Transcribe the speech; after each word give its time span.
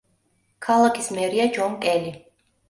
ქალაქის 0.67 1.09
მერია 1.19 1.47
ჯონ 1.59 1.77
კელი. 1.85 2.17